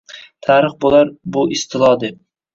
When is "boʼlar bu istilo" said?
0.85-1.93